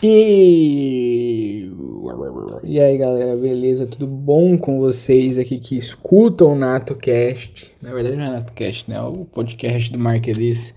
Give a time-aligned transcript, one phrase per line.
[0.00, 1.72] E...
[2.62, 3.84] e aí galera, beleza?
[3.84, 7.72] Tudo bom com vocês aqui que escutam o NatoCast?
[7.82, 8.96] Na verdade não é NatoCast, né?
[8.96, 10.72] É o podcast do Marquelis.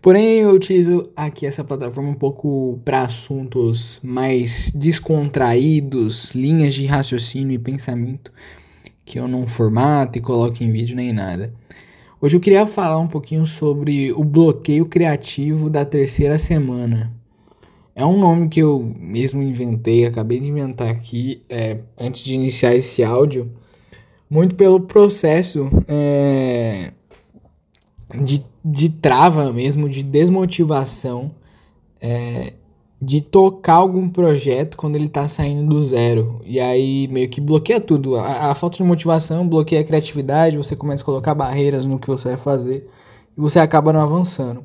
[0.00, 7.54] Porém, eu utilizo aqui essa plataforma um pouco para assuntos mais descontraídos, linhas de raciocínio
[7.54, 8.32] e pensamento
[9.04, 11.52] que eu não formato e coloco em vídeo nem nada.
[12.18, 17.13] Hoje eu queria falar um pouquinho sobre o bloqueio criativo da terceira semana.
[17.96, 22.74] É um nome que eu mesmo inventei, acabei de inventar aqui é, antes de iniciar
[22.74, 23.52] esse áudio,
[24.28, 26.92] muito pelo processo é,
[28.24, 31.30] de, de trava mesmo, de desmotivação,
[32.00, 32.54] é,
[33.00, 36.40] de tocar algum projeto quando ele tá saindo do zero.
[36.44, 38.16] E aí meio que bloqueia tudo.
[38.16, 42.08] A, a falta de motivação bloqueia a criatividade, você começa a colocar barreiras no que
[42.08, 42.88] você vai fazer
[43.38, 44.64] e você acaba não avançando.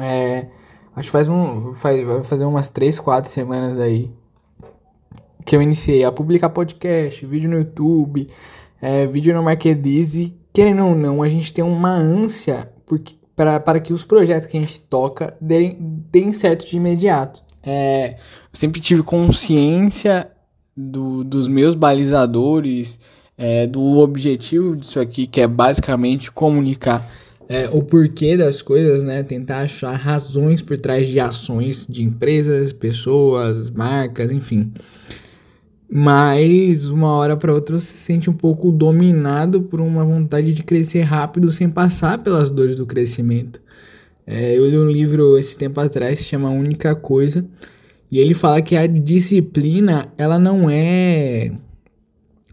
[0.00, 0.46] É
[0.94, 1.72] Acho que faz um.
[1.74, 4.10] Faz, vai fazer umas 3, 4 semanas aí
[5.44, 8.28] que eu iniciei a publicar podcast, vídeo no YouTube,
[8.80, 13.92] é, vídeo no Marketplace querendo ou não, a gente tem uma ânsia porque, para que
[13.92, 17.42] os projetos que a gente toca deem, deem certo de imediato.
[17.62, 18.18] É, eu
[18.52, 20.30] sempre tive consciência
[20.76, 22.98] do, dos meus balizadores,
[23.38, 27.08] é, do objetivo disso aqui, que é basicamente comunicar
[27.52, 29.22] é, o porquê das coisas, né?
[29.22, 34.72] Tentar achar razões por trás de ações de empresas, pessoas, marcas, enfim.
[35.86, 40.62] Mas uma hora para outra você se sente um pouco dominado por uma vontade de
[40.62, 43.60] crescer rápido sem passar pelas dores do crescimento.
[44.26, 47.44] É, eu li um livro esse tempo atrás que se chama Única Coisa
[48.10, 51.52] e ele fala que a disciplina ela não é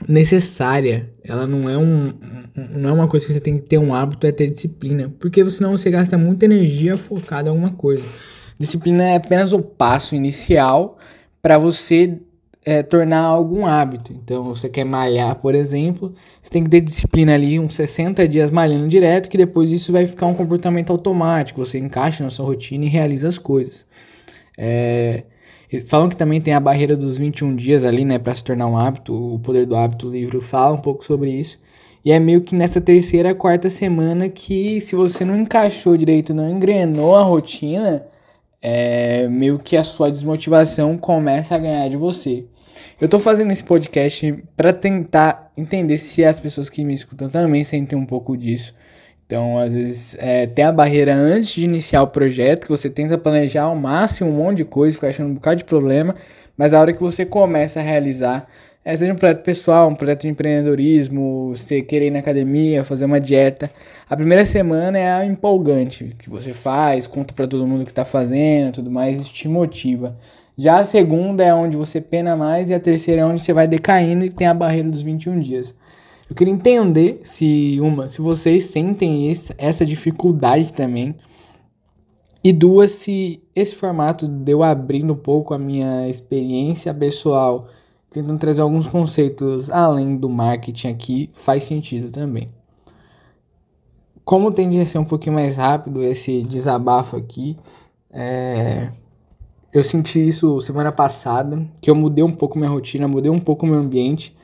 [0.08, 1.10] necessária.
[1.24, 2.14] Ela não é um,
[2.56, 5.48] não é uma coisa que você tem que ter um hábito, é ter disciplina, porque
[5.50, 8.04] senão você gasta muita energia focada em alguma coisa.
[8.58, 10.98] Disciplina é apenas o passo inicial
[11.42, 12.20] para você
[12.66, 14.14] é, tornar algum hábito.
[14.14, 18.52] Então, você quer malhar, por exemplo, você tem que ter disciplina ali, uns 60 dias
[18.52, 21.66] malhando direto, que depois isso vai ficar um comportamento automático.
[21.66, 23.86] Você encaixa na sua rotina e realiza as coisas.
[24.58, 25.24] É,
[25.86, 28.78] Falam que também tem a barreira dos 21 dias ali, né, para se tornar um
[28.78, 29.14] hábito.
[29.14, 31.60] O Poder do Hábito, o livro fala um pouco sobre isso.
[32.04, 36.50] E é meio que nessa terceira, quarta semana que, se você não encaixou direito, não
[36.50, 38.06] engrenou a rotina,
[38.62, 42.46] é meio que a sua desmotivação começa a ganhar de você.
[43.00, 47.64] Eu tô fazendo esse podcast para tentar entender se as pessoas que me escutam também
[47.64, 48.74] sentem um pouco disso.
[49.30, 53.16] Então, às vezes, é, tem a barreira antes de iniciar o projeto, que você tenta
[53.16, 56.16] planejar ao máximo um monte de coisa, fica achando um bocado de problema,
[56.58, 58.48] mas a hora que você começa a realizar,
[58.84, 63.06] é, seja um projeto pessoal, um projeto de empreendedorismo, você querer ir na academia, fazer
[63.06, 63.70] uma dieta,
[64.10, 68.06] a primeira semana é a empolgante, que você faz, conta para todo mundo que tá
[68.06, 70.18] fazendo, tudo mais, isso te motiva.
[70.58, 73.68] Já a segunda é onde você pena mais e a terceira é onde você vai
[73.68, 75.76] decaindo e tem a barreira dos 21 dias.
[76.30, 81.16] Eu queria entender se, uma, se vocês sentem esse, essa dificuldade também.
[82.44, 87.68] E duas, se esse formato deu abrindo um pouco a minha experiência pessoal,
[88.12, 92.48] tentando trazer alguns conceitos além do marketing aqui, faz sentido também.
[94.24, 97.58] Como tende a ser um pouquinho mais rápido esse desabafo aqui,
[98.12, 98.92] é...
[99.74, 103.66] eu senti isso semana passada, que eu mudei um pouco minha rotina, mudei um pouco
[103.66, 104.38] meu ambiente.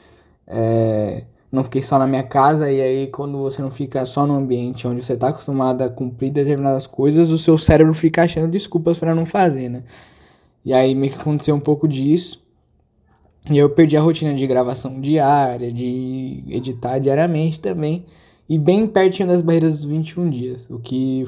[0.47, 4.35] É não fiquei só na minha casa, e aí quando você não fica só no
[4.35, 8.99] ambiente onde você está acostumado a cumprir determinadas coisas, o seu cérebro fica achando desculpas
[8.99, 9.83] para não fazer, né?
[10.63, 12.43] E aí meio que aconteceu um pouco disso.
[13.49, 18.05] E eu perdi a rotina de gravação diária, de editar diariamente também.
[18.49, 21.25] E bem pertinho das barreiras dos 21 dias, o que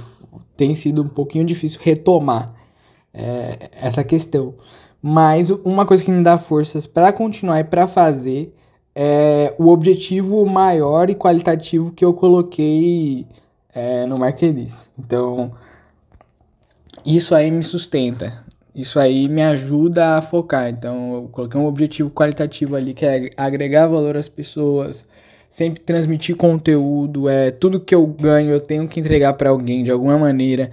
[0.55, 2.53] tem sido um pouquinho difícil retomar
[3.13, 4.55] é, essa questão.
[5.01, 8.55] Mas uma coisa que me dá forças para continuar e para fazer
[8.99, 13.27] é o objetivo maior e qualitativo que eu coloquei
[13.71, 14.89] é, no Marquelis.
[14.97, 15.51] Então,
[17.05, 18.43] isso aí me sustenta.
[18.73, 20.67] Isso aí me ajuda a focar.
[20.69, 25.07] Então, eu coloquei um objetivo qualitativo ali, que é agregar valor às pessoas,
[25.47, 27.29] sempre transmitir conteúdo.
[27.29, 30.71] É, tudo que eu ganho eu tenho que entregar para alguém de alguma maneira.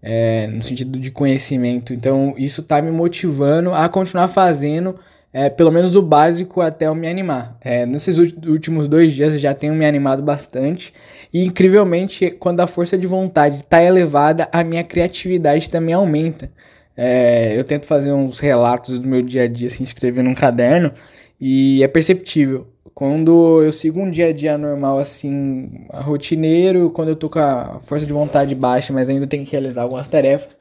[0.00, 1.92] É, no sentido de conhecimento.
[1.92, 4.94] Então, isso tá me motivando a continuar fazendo
[5.32, 7.56] é, pelo menos o básico até eu me animar.
[7.60, 8.16] É, nesses
[8.46, 10.92] últimos dois dias eu já tenho me animado bastante
[11.32, 16.50] e incrivelmente quando a força de vontade está elevada, a minha criatividade também aumenta.
[16.96, 20.92] É, eu tento fazer uns relatos do meu dia a dia, assim, escrever num caderno
[21.40, 22.66] e é perceptível.
[22.94, 27.80] Quando eu sigo um dia a dia normal, assim, rotineiro, quando eu tô com a
[27.84, 30.58] força de vontade baixa, mas ainda tenho que realizar algumas tarefas,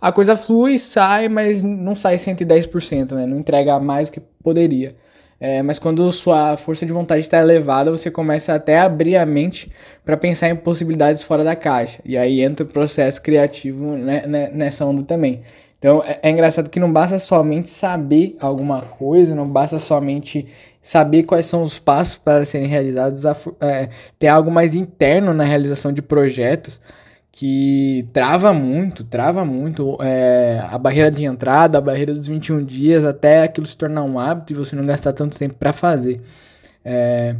[0.00, 3.26] a coisa flui, sai, mas não sai 110%, né?
[3.26, 4.96] Não entrega mais do que poderia.
[5.38, 9.24] É, mas quando sua força de vontade está elevada, você começa até a abrir a
[9.24, 9.72] mente
[10.04, 11.98] para pensar em possibilidades fora da caixa.
[12.04, 15.40] E aí entra o processo criativo né, né nessa onda também.
[15.78, 20.46] Então é, é, engraçado que não basta somente saber alguma coisa, não basta somente
[20.82, 23.24] saber quais são os passos para serem realizados,
[23.60, 23.88] é,
[24.18, 26.78] ter algo mais interno na realização de projetos
[27.32, 33.04] que trava muito, trava muito é, a barreira de entrada, a barreira dos 21 dias,
[33.04, 36.20] até aquilo se tornar um hábito e você não gastar tanto tempo para fazer.
[36.84, 37.36] É,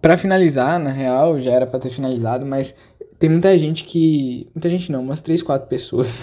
[0.00, 2.74] para finalizar, na real, já era para ter finalizado, mas
[3.18, 4.48] tem muita gente que.
[4.54, 6.18] Muita gente não, umas 3, 4 pessoas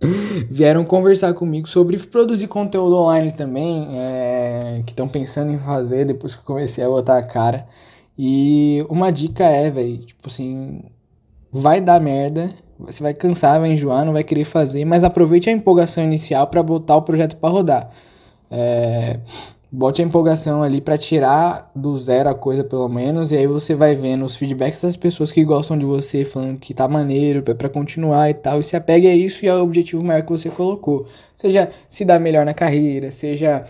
[0.50, 6.34] vieram conversar comigo sobre produzir conteúdo online também, é, que estão pensando em fazer depois
[6.34, 7.66] que eu comecei a botar a cara.
[8.16, 10.82] E uma dica é, velho, tipo assim,
[11.54, 15.52] vai dar merda, você vai cansar, vai enjoar, não vai querer fazer, mas aproveite a
[15.52, 17.90] empolgação inicial para botar o projeto para rodar.
[18.50, 19.20] É,
[19.70, 23.72] bote a empolgação ali para tirar do zero a coisa pelo menos, e aí você
[23.72, 27.68] vai vendo os feedbacks das pessoas que gostam de você, falando que tá maneiro, para
[27.68, 31.06] continuar e tal, e se apegue a isso e ao objetivo maior que você colocou.
[31.36, 33.64] Seja se dar melhor na carreira, seja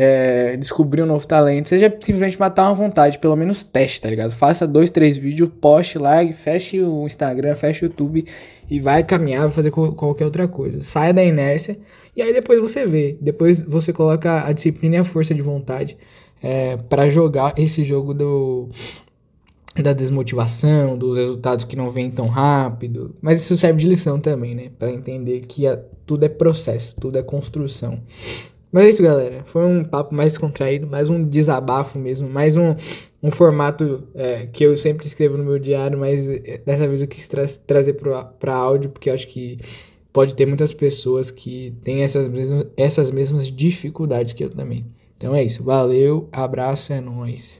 [0.00, 4.30] é, descobrir um novo talento, seja simplesmente matar uma vontade, pelo menos teste, tá ligado?
[4.30, 8.24] Faça dois, três vídeos, poste lá, feche o Instagram, feche o YouTube
[8.70, 10.84] e vai caminhar, vai fazer qualquer outra coisa.
[10.84, 11.76] Saia da inércia
[12.14, 13.18] e aí depois você vê.
[13.20, 15.98] Depois você coloca a disciplina e a força de vontade
[16.40, 18.68] é, para jogar esse jogo do
[19.82, 23.16] da desmotivação, dos resultados que não vêm tão rápido.
[23.20, 24.70] Mas isso serve de lição também, né?
[24.78, 28.00] Para entender que a, tudo é processo, tudo é construção.
[28.70, 29.42] Mas é isso, galera.
[29.44, 32.74] Foi um papo mais contraído, mais um desabafo mesmo, mais um,
[33.22, 37.08] um formato é, que eu sempre escrevo no meu diário, mas é, dessa vez eu
[37.08, 37.94] quis tra trazer
[38.38, 39.58] para áudio, porque acho que
[40.12, 44.84] pode ter muitas pessoas que têm essas mesmas, essas mesmas dificuldades que eu também.
[45.16, 45.64] Então é isso.
[45.64, 47.56] Valeu, abraço, é nóis.